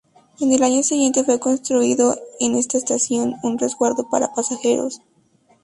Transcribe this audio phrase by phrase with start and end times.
[0.39, 4.99] En el año siguiente, fue construido, en esta estación, un resguardo para pasajeros.